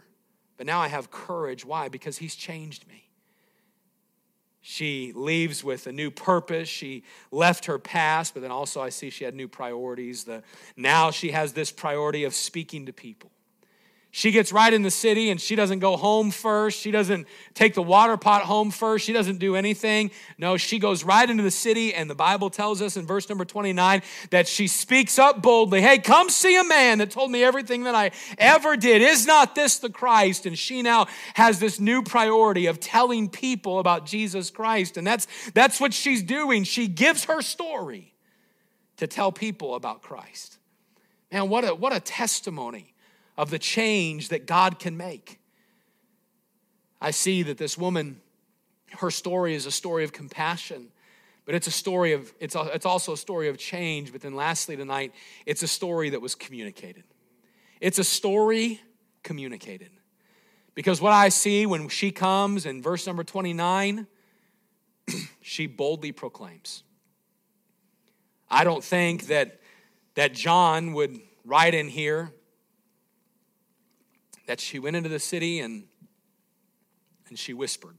[0.57, 1.64] But now I have courage.
[1.64, 1.88] Why?
[1.88, 3.06] Because He's changed me.
[4.68, 6.68] She leaves with a new purpose.
[6.68, 10.24] She left her past, but then also I see she had new priorities.
[10.24, 10.42] The,
[10.76, 13.31] now she has this priority of speaking to people.
[14.16, 16.81] She gets right in the city and she doesn't go home first.
[16.81, 19.05] She doesn't take the water pot home first.
[19.05, 20.11] She doesn't do anything.
[20.38, 23.44] No, she goes right into the city, and the Bible tells us in verse number
[23.44, 24.00] 29
[24.31, 27.94] that she speaks up boldly Hey, come see a man that told me everything that
[27.94, 29.02] I ever did.
[29.02, 30.46] Is not this the Christ?
[30.46, 34.96] And she now has this new priority of telling people about Jesus Christ.
[34.96, 36.64] And that's, that's what she's doing.
[36.64, 38.14] She gives her story
[38.96, 40.57] to tell people about Christ.
[41.31, 42.94] Man, what a, what a testimony
[43.37, 45.38] of the change that God can make.
[47.01, 48.20] I see that this woman,
[48.99, 50.88] her story is a story of compassion,
[51.44, 54.12] but it's a story of, it's, a, it's also a story of change.
[54.12, 55.12] But then lastly tonight,
[55.44, 57.05] it's a story that was communicated.
[57.81, 58.81] It's a story
[59.22, 59.90] communicated.
[60.75, 64.07] Because what I see when she comes in verse number 29,
[65.40, 66.83] she boldly proclaims.
[68.51, 69.61] I don't think that,
[70.14, 72.33] that John would write in here
[74.46, 75.85] that she went into the city and,
[77.28, 77.96] and she whispered.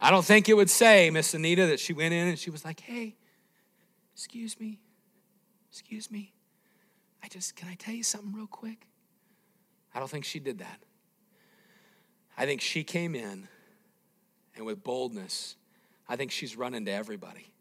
[0.00, 2.64] I don't think it would say, Miss Anita, that she went in and she was
[2.64, 3.14] like, hey,
[4.14, 4.80] excuse me,
[5.70, 6.32] excuse me.
[7.22, 8.86] I just, can I tell you something real quick?
[9.94, 10.80] I don't think she did that.
[12.36, 13.46] I think she came in
[14.56, 15.56] and with boldness,
[16.08, 17.51] I think she's running to everybody.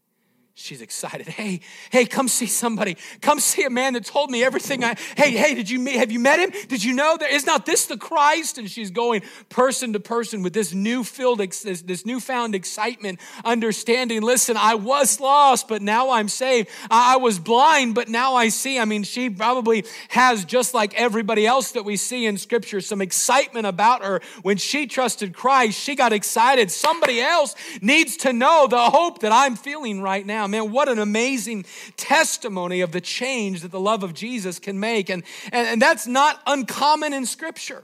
[0.54, 1.30] She's excited.
[1.30, 1.62] Hey,
[1.92, 2.98] hey, come see somebody.
[3.22, 4.84] Come see a man that told me everything.
[4.84, 5.96] I hey, hey, did you meet?
[5.96, 6.52] Have you met him?
[6.68, 8.58] Did you know that is not this the Christ?
[8.58, 14.22] And she's going person to person with this new filled, this, this newfound excitement, understanding.
[14.22, 16.70] Listen, I was lost, but now I'm saved.
[16.90, 18.78] I was blind, but now I see.
[18.78, 23.02] I mean, she probably has just like everybody else that we see in Scripture, some
[23.02, 25.80] excitement about her when she trusted Christ.
[25.80, 26.72] She got excited.
[26.72, 30.47] Somebody else needs to know the hope that I'm feeling right now now.
[30.47, 31.65] Man, what an amazing
[31.97, 35.10] testimony of the change that the love of Jesus can make.
[35.10, 37.84] And, and, and that's not uncommon in Scripture.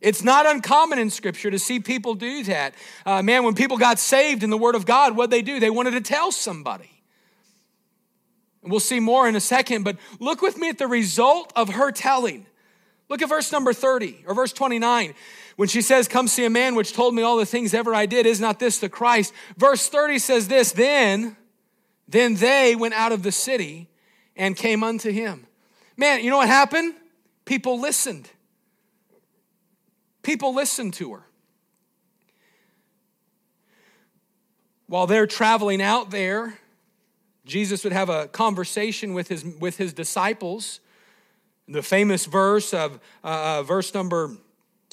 [0.00, 2.74] It's not uncommon in Scripture to see people do that.
[3.04, 5.60] Uh, man, when people got saved in the Word of God, what they do?
[5.60, 6.90] They wanted to tell somebody.
[8.62, 11.70] And we'll see more in a second, but look with me at the result of
[11.70, 12.46] her telling.
[13.08, 15.14] Look at verse number 30 or verse 29.
[15.56, 18.06] When she says, Come see a man which told me all the things ever I
[18.06, 19.32] did, is not this the Christ?
[19.56, 21.36] Verse 30 says this Then
[22.08, 23.88] then they went out of the city
[24.36, 25.46] and came unto him.
[25.96, 26.94] Man, you know what happened?
[27.44, 28.28] People listened.
[30.22, 31.22] People listened to her.
[34.88, 36.58] While they're traveling out there,
[37.44, 40.80] Jesus would have a conversation with his, with his disciples.
[41.68, 44.36] The famous verse of uh, uh verse number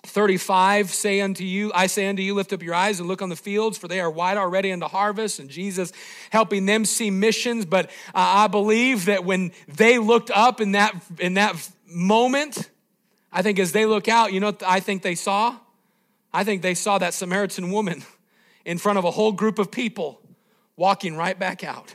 [0.05, 3.29] 35 say unto you i say unto you lift up your eyes and look on
[3.29, 5.93] the fields for they are white already unto harvest and jesus
[6.29, 7.65] helping them see missions.
[7.65, 11.55] But uh, i believe that when they looked up in that in that
[11.87, 12.69] moment
[13.31, 15.57] i think as they look out you know i think they saw?
[16.35, 18.03] I think they saw that samaritan woman
[18.65, 20.19] in front of a whole group of people
[20.75, 21.93] walking right back out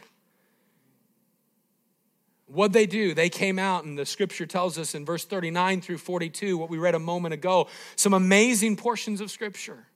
[2.49, 3.15] What'd they do?
[3.15, 6.79] They came out, and the scripture tells us in verse 39 through 42, what we
[6.79, 9.87] read a moment ago, some amazing portions of scripture.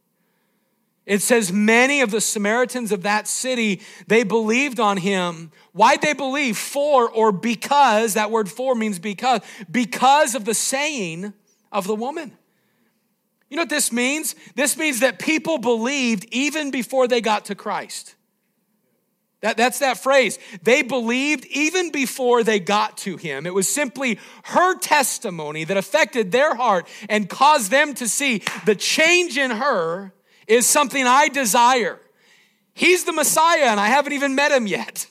[1.06, 5.50] It says, Many of the Samaritans of that city, they believed on him.
[5.72, 6.56] Why'd they believe?
[6.58, 11.32] For or because, that word for means because, because of the saying
[11.72, 12.32] of the woman.
[13.48, 14.34] You know what this means?
[14.54, 18.14] This means that people believed even before they got to Christ.
[19.42, 20.38] That, that's that phrase.
[20.62, 23.44] They believed even before they got to him.
[23.44, 28.76] It was simply her testimony that affected their heart and caused them to see the
[28.76, 30.14] change in her
[30.46, 31.98] is something I desire.
[32.72, 35.06] He's the Messiah, and I haven't even met him yet.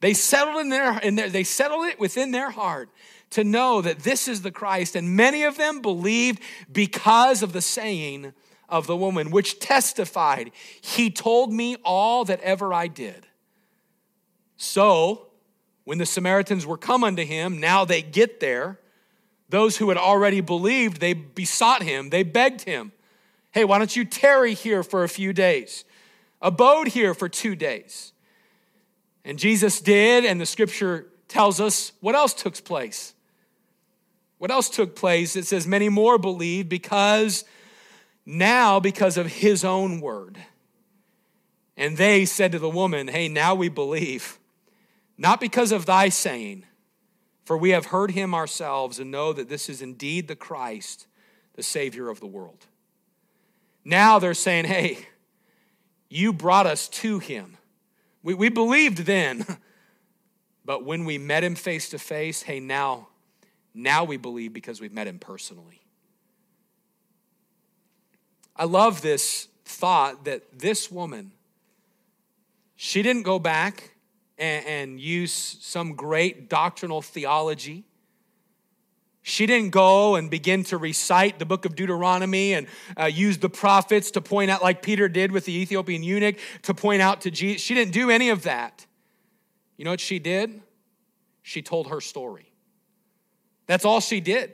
[0.00, 2.90] They settled in their, in their they settled it within their heart
[3.30, 7.62] to know that this is the Christ, and many of them believed because of the
[7.62, 8.34] saying
[8.68, 13.26] of the woman, which testified, He told me all that ever I did.
[14.56, 15.26] So,
[15.84, 18.80] when the Samaritans were come unto him, now they get there.
[19.48, 22.92] Those who had already believed, they besought him, they begged him,
[23.52, 25.84] Hey, why don't you tarry here for a few days?
[26.42, 28.12] Abode here for two days.
[29.24, 33.14] And Jesus did, and the scripture tells us what else took place.
[34.38, 35.36] What else took place?
[35.36, 37.44] It says, Many more believed because
[38.26, 40.38] now, because of his own word.
[41.76, 44.38] And they said to the woman, Hey, now we believe
[45.18, 46.64] not because of thy saying,
[47.44, 51.06] for we have heard him ourselves and know that this is indeed the Christ,
[51.54, 52.66] the Savior of the world.
[53.84, 55.06] Now they're saying, hey,
[56.08, 57.56] you brought us to him.
[58.22, 59.46] We, we believed then,
[60.64, 63.08] but when we met him face to face, hey, now,
[63.72, 65.82] now we believe because we've met him personally.
[68.56, 71.32] I love this thought that this woman,
[72.74, 73.95] she didn't go back
[74.38, 77.84] and, and use some great doctrinal theology.
[79.22, 83.48] She didn't go and begin to recite the book of Deuteronomy and uh, use the
[83.48, 87.30] prophets to point out, like Peter did with the Ethiopian eunuch, to point out to
[87.32, 87.60] Jesus.
[87.60, 88.86] She didn't do any of that.
[89.76, 90.62] You know what she did?
[91.42, 92.52] She told her story.
[93.66, 94.52] That's all she did.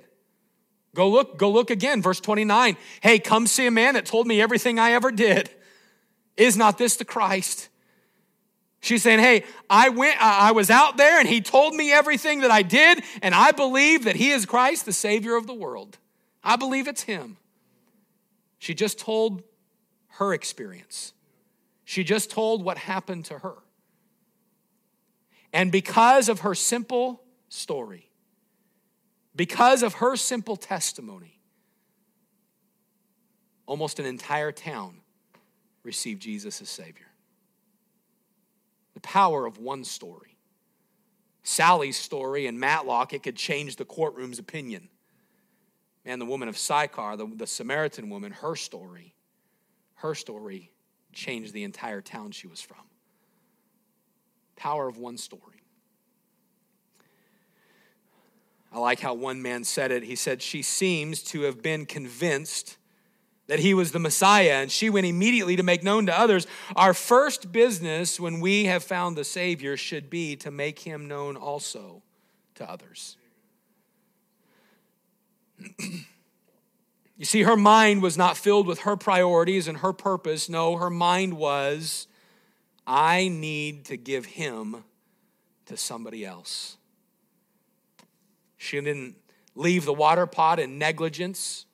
[0.95, 2.77] Go look, go look again, verse 29.
[3.01, 5.51] Hey, come see a man that told me everything I ever did.
[6.37, 7.69] Is not this the Christ?
[8.83, 12.41] She's saying, Hey, I went, uh, I was out there and he told me everything
[12.41, 15.99] that I did, and I believe that he is Christ, the Savior of the world.
[16.43, 17.37] I believe it's him.
[18.59, 19.45] She just told
[20.09, 21.13] her experience.
[21.85, 23.55] She just told what happened to her.
[25.53, 28.11] And because of her simple story,
[29.37, 31.39] because of her simple testimony,
[33.67, 34.97] almost an entire town
[35.85, 37.12] received Jesus as Savior.
[39.03, 40.37] Power of one story.
[41.43, 44.89] Sally's story and Matlock, it could change the courtroom's opinion.
[46.05, 49.15] Man, the woman of Sychar, the, the Samaritan woman, her story,
[49.97, 50.73] her story
[51.13, 52.79] changed the entire town she was from.
[54.57, 55.63] Power of one story.
[58.73, 60.03] I like how one man said it.
[60.03, 62.79] He said, She seems to have been convinced
[63.49, 66.47] that he was the Messiah, and she went immediately to make known to others.
[66.77, 71.37] Our first business when we have found the Savior should be to make him known
[71.37, 72.03] also
[72.55, 73.17] to others.
[77.17, 80.49] you see, her mind was not filled with her priorities and her purpose.
[80.49, 82.07] No, her mind was,
[82.87, 84.85] I need to give him
[85.67, 86.77] to somebody else.
[88.57, 89.17] She didn't
[89.55, 91.67] leave the water pot in negligence.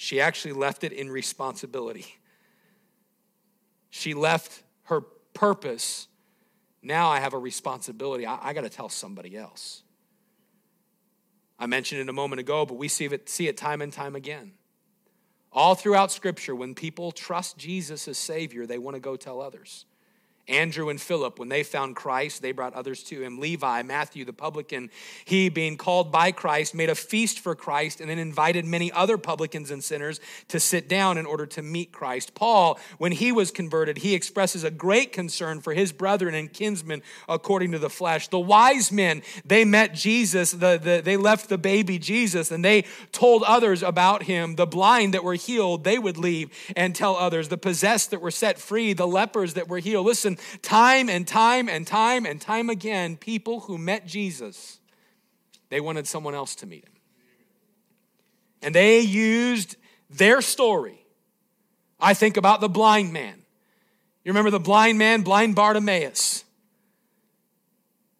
[0.00, 2.06] She actually left it in responsibility.
[3.90, 5.00] She left her
[5.34, 6.06] purpose.
[6.84, 8.24] Now I have a responsibility.
[8.24, 9.82] I, I got to tell somebody else.
[11.58, 14.14] I mentioned it a moment ago, but we see it, see it time and time
[14.14, 14.52] again.
[15.50, 19.84] All throughout Scripture, when people trust Jesus as Savior, they want to go tell others.
[20.48, 23.38] Andrew and Philip, when they found Christ, they brought others to him.
[23.38, 24.90] Levi, Matthew, the publican,
[25.24, 29.18] he, being called by Christ, made a feast for Christ and then invited many other
[29.18, 32.34] publicans and sinners to sit down in order to meet Christ.
[32.34, 37.02] Paul, when he was converted, he expresses a great concern for his brethren and kinsmen
[37.28, 38.28] according to the flesh.
[38.28, 42.84] The wise men, they met Jesus, the, the, they left the baby Jesus, and they
[43.12, 44.56] told others about him.
[44.56, 47.48] The blind that were healed, they would leave and tell others.
[47.48, 50.06] The possessed that were set free, the lepers that were healed.
[50.06, 54.80] Listen, time and time and time and time again, people who met Jesus,
[55.68, 56.92] they wanted someone else to meet him.
[58.62, 59.76] And they used
[60.10, 61.04] their story.
[62.00, 63.42] I think about the blind man.
[64.24, 66.44] You remember the blind man, blind Bartimaeus?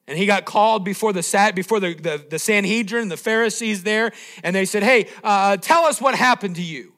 [0.07, 4.57] And he got called before the before the, the, the Sanhedrin, the Pharisees there, and
[4.57, 6.95] they said, Hey, uh, tell us what happened to you.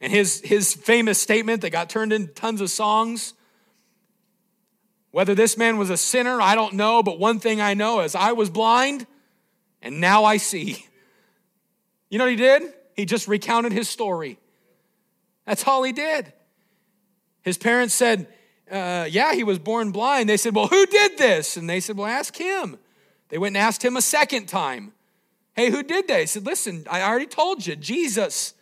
[0.00, 3.34] And his, his famous statement that got turned into tons of songs
[5.10, 8.14] whether this man was a sinner, I don't know, but one thing I know is
[8.14, 9.06] I was blind
[9.82, 10.84] and now I see.
[12.10, 12.62] You know what he did?
[12.96, 14.38] He just recounted his story.
[15.46, 16.32] That's all he did.
[17.42, 18.26] His parents said,
[18.70, 20.28] uh, Yeah, he was born blind.
[20.28, 21.56] They said, Well, who did this?
[21.56, 22.78] And they said, Well, ask him.
[23.28, 24.92] They went and asked him a second time.
[25.54, 26.20] Hey, who did that?
[26.20, 28.54] He said, Listen, I already told you, Jesus,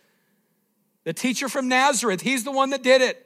[1.03, 3.25] the teacher from Nazareth, he's the one that did it.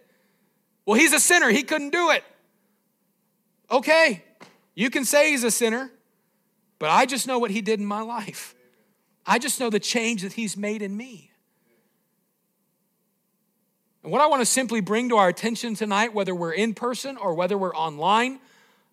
[0.86, 1.50] Well, he's a sinner.
[1.50, 2.24] He couldn't do it.
[3.74, 4.24] Okay,
[4.76, 5.90] you can say he's a sinner,
[6.78, 8.54] but I just know what he did in my life.
[9.26, 11.32] I just know the change that he's made in me.
[14.04, 17.18] And what I want to simply bring to our attention tonight, whether we're in person
[17.18, 18.40] or whether we're online,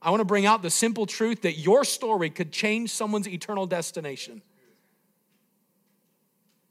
[0.01, 3.67] I want to bring out the simple truth that your story could change someone's eternal
[3.67, 4.33] destination.
[4.33, 4.43] And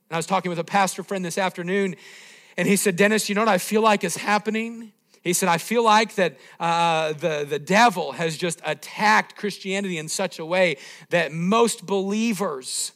[0.09, 1.95] I was talking with a pastor friend this afternoon,
[2.57, 4.93] and he said, Dennis, you know what I feel like is happening?
[5.21, 10.07] He said, I feel like that uh, the, the devil has just attacked Christianity in
[10.07, 10.77] such a way
[11.09, 12.93] that most believers,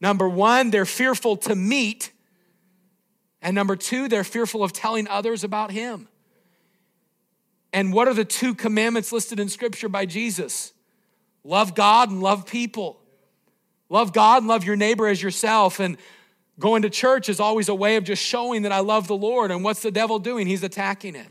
[0.00, 2.10] number one, they're fearful to meet,
[3.40, 6.08] and number two, they're fearful of telling others about him.
[7.72, 10.72] And what are the two commandments listed in Scripture by Jesus?
[11.42, 13.00] Love God and love people.
[13.88, 15.80] Love God and love your neighbor as yourself.
[15.80, 15.98] And
[16.58, 19.50] going to church is always a way of just showing that I love the Lord.
[19.50, 20.46] And what's the devil doing?
[20.46, 21.26] He's attacking it.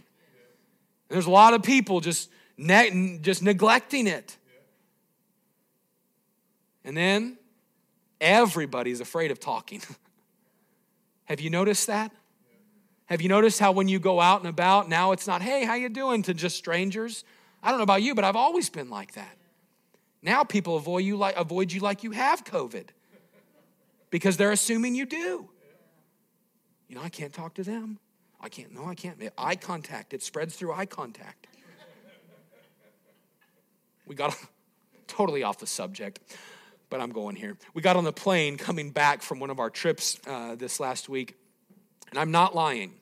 [1.09, 4.37] There's a lot of people just, ne- just neglecting it.
[6.83, 7.37] And then
[8.19, 9.81] everybody's afraid of talking.
[11.25, 12.11] Have you noticed that?
[13.05, 15.75] Have you noticed how when you go out and about, now it's not, hey, how
[15.75, 17.23] you doing to just strangers?
[17.61, 19.37] I don't know about you, but I've always been like that.
[20.21, 22.87] Now people avoid you like, avoid you like you have COVID
[24.09, 25.49] because they're assuming you do.
[26.87, 27.99] You know, I can't talk to them.
[28.43, 29.17] I can't, no, I can't.
[29.37, 31.47] Eye contact, it spreads through eye contact.
[34.05, 34.35] We got
[35.07, 36.19] totally off the subject,
[36.89, 37.57] but I'm going here.
[37.73, 41.07] We got on the plane coming back from one of our trips uh, this last
[41.07, 41.37] week,
[42.09, 42.95] and I'm not lying.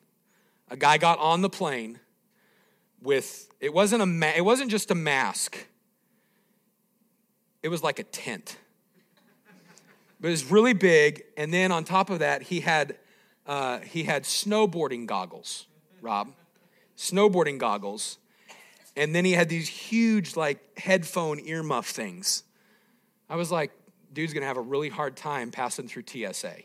[0.70, 2.00] A guy got on the plane
[3.02, 5.58] with it wasn't a ma- it wasn't just a mask.
[7.64, 8.58] It was like a tent.
[10.20, 12.96] But it was really big, and then on top of that, he had
[13.46, 15.68] uh, he had snowboarding goggles,
[16.02, 16.32] Rob,
[16.98, 18.18] snowboarding goggles.
[18.96, 22.44] And then he had these huge, like, headphone earmuff things.
[23.30, 23.72] I was like,
[24.12, 26.56] dude's gonna have a really hard time passing through TSA.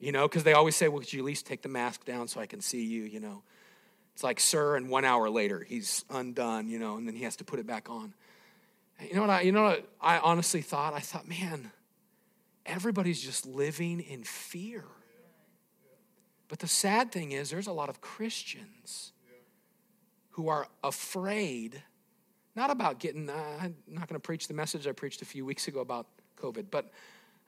[0.00, 2.26] You know, because they always say, well, could you at least take the mask down
[2.26, 3.42] so I can see you, you know?
[4.14, 7.36] It's like, sir, and one hour later, he's undone, you know, and then he has
[7.36, 8.14] to put it back on.
[9.00, 10.94] You know what I, you know what I honestly thought?
[10.94, 11.70] I thought, man,
[12.66, 14.84] everybody's just living in fear.
[16.50, 19.12] But the sad thing is, there's a lot of Christians
[20.30, 21.80] who are afraid,
[22.56, 25.44] not about getting, uh, I'm not going to preach the message I preached a few
[25.46, 26.90] weeks ago about COVID, but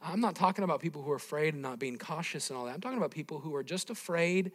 [0.00, 2.74] I'm not talking about people who are afraid and not being cautious and all that.
[2.74, 4.52] I'm talking about people who are just afraid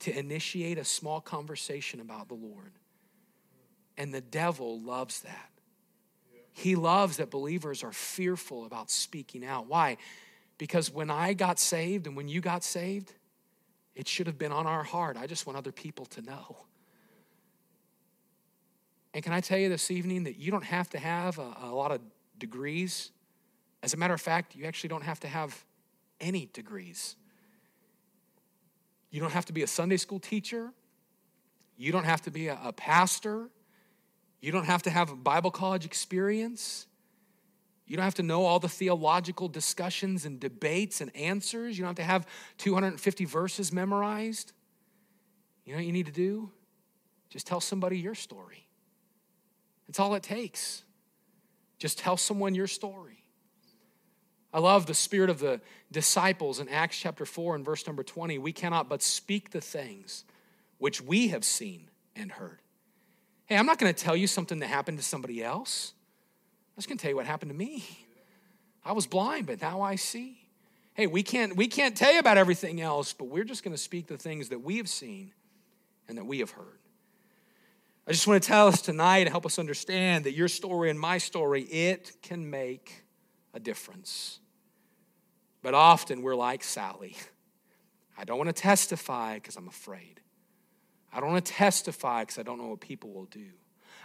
[0.00, 2.72] to initiate a small conversation about the Lord.
[3.98, 5.50] And the devil loves that.
[6.52, 9.66] He loves that believers are fearful about speaking out.
[9.66, 9.96] Why?
[10.58, 13.14] Because when I got saved and when you got saved,
[14.00, 15.18] it should have been on our heart.
[15.18, 16.56] I just want other people to know.
[19.12, 21.74] And can I tell you this evening that you don't have to have a, a
[21.74, 22.00] lot of
[22.38, 23.10] degrees?
[23.82, 25.66] As a matter of fact, you actually don't have to have
[26.18, 27.14] any degrees.
[29.10, 30.72] You don't have to be a Sunday school teacher.
[31.76, 33.50] You don't have to be a, a pastor.
[34.40, 36.86] You don't have to have a Bible college experience.
[37.90, 41.76] You don't have to know all the theological discussions and debates and answers.
[41.76, 42.26] You don't have to have
[42.58, 44.52] 250 verses memorized.
[45.64, 46.52] You know what you need to do?
[47.30, 48.68] Just tell somebody your story.
[49.88, 50.84] That's all it takes.
[51.80, 53.24] Just tell someone your story.
[54.54, 55.60] I love the spirit of the
[55.90, 58.38] disciples in Acts chapter 4 and verse number 20.
[58.38, 60.22] We cannot but speak the things
[60.78, 62.60] which we have seen and heard.
[63.46, 65.94] Hey, I'm not going to tell you something that happened to somebody else.
[66.80, 67.84] Was going to tell you what happened to me.
[68.86, 70.38] I was blind, but now I see.
[70.94, 73.82] Hey, we can't, we can't tell you about everything else, but we're just going to
[73.82, 75.34] speak the things that we have seen
[76.08, 76.78] and that we have heard.
[78.08, 80.98] I just want to tell us tonight and help us understand that your story and
[80.98, 83.04] my story, it can make
[83.52, 84.40] a difference.
[85.60, 87.14] But often we're like Sally.
[88.16, 90.22] I don't want to testify because I'm afraid.
[91.12, 93.48] I don't want to testify because I don't know what people will do.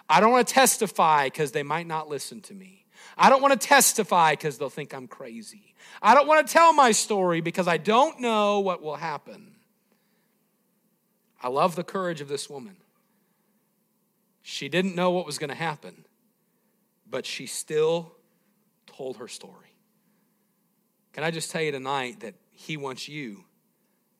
[0.09, 2.85] I don't want to testify because they might not listen to me.
[3.17, 5.75] I don't want to testify because they'll think I'm crazy.
[6.01, 9.55] I don't want to tell my story because I don't know what will happen.
[11.41, 12.75] I love the courage of this woman.
[14.41, 16.05] She didn't know what was going to happen,
[17.09, 18.13] but she still
[18.85, 19.75] told her story.
[21.13, 23.45] Can I just tell you tonight that He wants you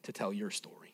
[0.03, 0.84] to tell your story?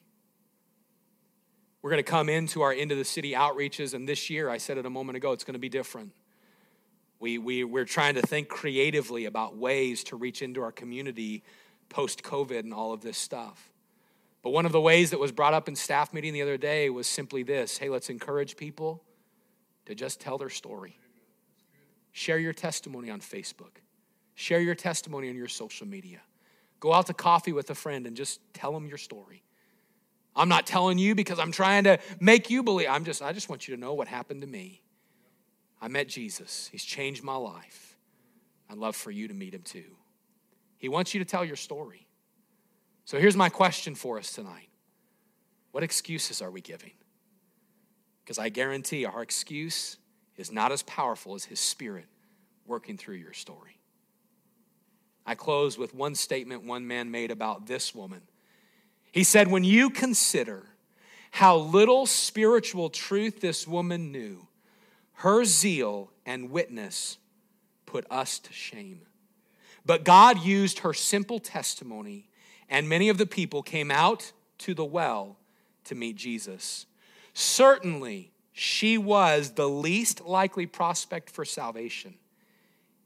[1.82, 4.77] We're going to come into our into the city outreaches, and this year, I said
[4.77, 6.11] it a moment ago, it's going to be different.
[7.19, 11.43] We, we, we're trying to think creatively about ways to reach into our community
[11.88, 13.71] post COVID and all of this stuff.
[14.41, 16.89] But one of the ways that was brought up in staff meeting the other day
[16.89, 19.03] was simply this hey, let's encourage people
[19.86, 20.97] to just tell their story.
[22.11, 23.77] Share your testimony on Facebook,
[24.36, 26.21] share your testimony on your social media.
[26.79, 29.43] Go out to coffee with a friend and just tell them your story.
[30.36, 32.88] I'm not telling you because I'm trying to make you believe.
[32.89, 34.82] I'm just, I just want you to know what happened to me.
[35.82, 36.69] I met Jesus.
[36.71, 37.97] He's changed my life.
[38.69, 39.97] I'd love for you to meet him too.
[40.77, 42.07] He wants you to tell your story.
[43.03, 44.69] So here's my question for us tonight
[45.71, 46.91] What excuses are we giving?
[48.23, 49.97] Because I guarantee our excuse
[50.38, 52.05] is not as powerful as his spirit
[52.65, 53.77] working through your story.
[55.25, 58.21] I close with one statement one man made about this woman
[59.12, 60.64] he said, When you consider
[61.32, 64.47] how little spiritual truth this woman knew,
[65.14, 67.18] her zeal and witness
[67.86, 69.01] put us to shame.
[69.86, 72.30] But God used her simple testimony,
[72.70, 75.38] and many of the people came out to the well
[75.86, 76.86] to meet Jesus.
[77.34, 82.16] Certainly, she was the least likely prospect for salvation,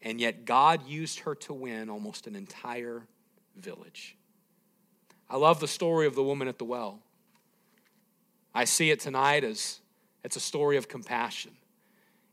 [0.01, 3.08] and yet God used her to win almost an entire
[3.56, 4.18] village.
[5.30, 6.99] I love the story of the woman at the well.
[8.53, 9.80] I see it tonight as
[10.23, 11.51] it's a story of compassion.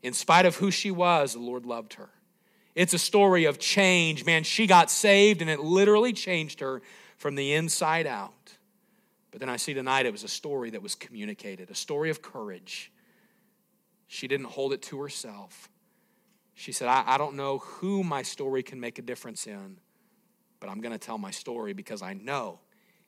[0.01, 2.09] In spite of who she was, the Lord loved her.
[2.75, 4.25] It's a story of change.
[4.25, 6.81] Man, she got saved and it literally changed her
[7.17, 8.53] from the inside out.
[9.31, 12.21] But then I see tonight it was a story that was communicated, a story of
[12.21, 12.91] courage.
[14.07, 15.69] She didn't hold it to herself.
[16.53, 19.77] She said, I, I don't know who my story can make a difference in,
[20.59, 22.59] but I'm going to tell my story because I know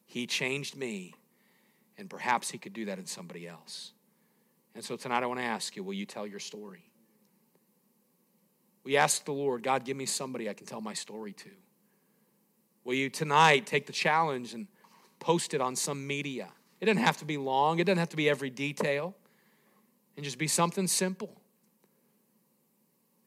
[0.06, 1.14] he changed me,
[1.98, 3.92] and perhaps He could do that in somebody else.
[4.74, 6.84] And so tonight I want to ask you will you tell your story?
[8.84, 11.50] We ask the Lord, God, give me somebody I can tell my story to.
[12.84, 14.68] Will you tonight take the challenge and
[15.20, 16.50] post it on some media?
[16.80, 19.16] It doesn't have to be long, it doesn't have to be every detail,
[20.16, 21.42] and just be something simple.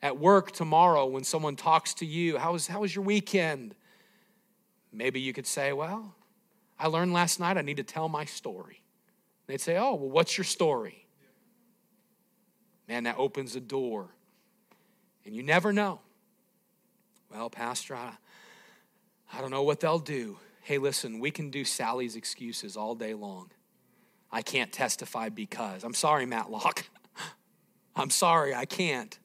[0.00, 3.74] At work tomorrow, when someone talks to you, how was, how was your weekend?
[4.92, 6.14] Maybe you could say, Well,
[6.78, 8.82] I learned last night I need to tell my story.
[9.46, 11.06] They'd say, Oh, well, what's your story?
[12.88, 14.08] Man, that opens a door.
[15.24, 16.00] And you never know.
[17.30, 18.12] Well, Pastor, I,
[19.32, 20.38] I don't know what they'll do.
[20.62, 23.50] Hey, listen, we can do Sally's excuses all day long.
[24.30, 25.84] I can't testify because.
[25.84, 26.84] I'm sorry, Matlock.
[27.96, 29.18] I'm sorry, I can't.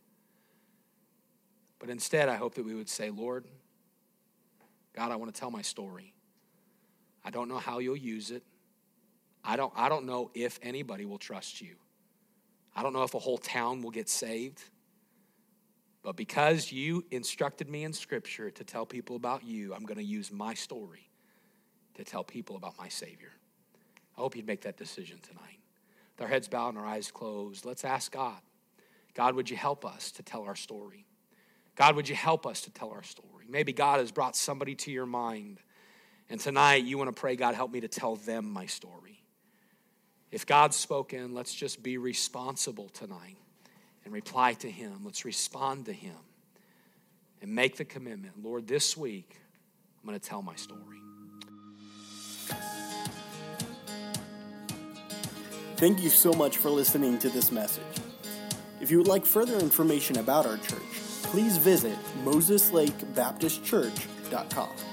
[1.80, 3.46] But instead, I hope that we would say, Lord,
[4.96, 6.14] God, I want to tell my story.
[7.26, 8.44] I don't know how you'll use it.
[9.44, 11.76] I don't, I don't know if anybody will trust you.
[12.76, 14.62] I don't know if a whole town will get saved.
[16.02, 20.04] But because you instructed me in Scripture to tell people about you, I'm going to
[20.04, 21.10] use my story
[21.96, 23.32] to tell people about my Savior.
[24.18, 25.60] I hope you'd make that decision tonight.
[26.16, 28.40] With our heads bowed and our eyes closed, let's ask God
[29.14, 31.06] God, would you help us to tell our story?
[31.76, 33.46] God, would you help us to tell our story?
[33.48, 35.60] Maybe God has brought somebody to your mind,
[36.30, 39.22] and tonight you want to pray, God, help me to tell them my story.
[40.32, 43.38] If God's spoken, let's just be responsible tonight
[44.04, 45.02] and reply to Him.
[45.04, 46.16] Let's respond to Him
[47.42, 49.38] and make the commitment Lord, this week
[50.02, 50.98] I'm going to tell my story.
[55.78, 57.84] Thank you so much for listening to this message.
[58.80, 60.82] If you would like further information about our church,
[61.24, 64.93] please visit MosesLakeBaptistChurch.com.